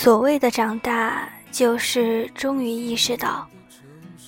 [0.00, 3.44] 所谓的长大，就是终于意识到，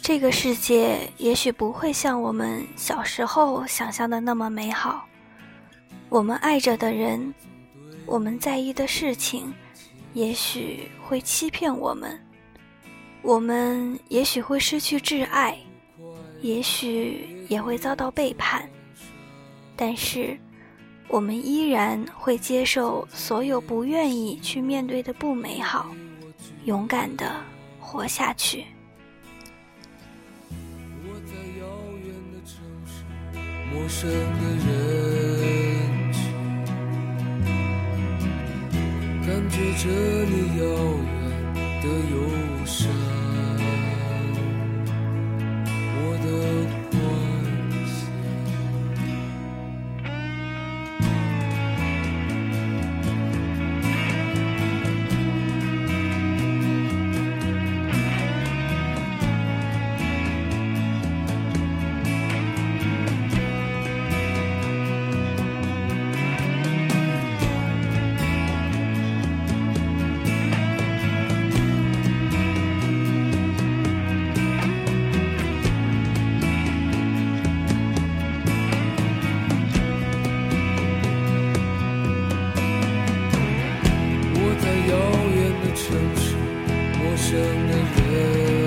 [0.03, 5.07] 这个世界也许不会像我们小时候想象的那么美好。
[6.09, 7.33] 我们爱着的人，
[8.05, 9.55] 我们在意的事情，
[10.13, 12.21] 也许会欺骗我们。
[13.23, 15.57] 我们也许会失去挚爱，
[16.41, 18.69] 也许也会遭到背叛。
[19.77, 20.37] 但是，
[21.13, 25.91] 我们依然会接受所有不愿意去面对的不美好，
[26.67, 27.35] 勇敢的
[27.81, 28.65] 活下去。
[31.03, 31.67] 我在遥
[31.99, 33.03] 远的城市，
[33.75, 34.15] 陌生的
[34.65, 36.23] 人群，
[39.27, 39.91] 感觉着
[40.27, 40.65] 你遥
[41.11, 41.19] 远
[41.83, 42.15] 的忧
[42.65, 42.87] 伤。
[84.89, 84.97] 遥
[85.35, 86.35] 远的城市
[86.99, 87.39] 陌生
[87.69, 88.60] 的人。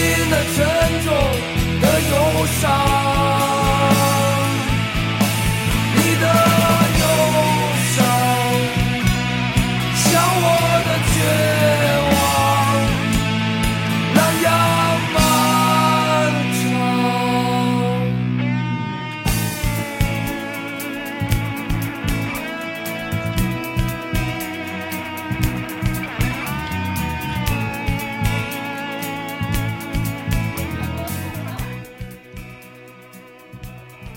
[0.00, 1.12] 你那沉重
[1.82, 3.19] 的忧伤。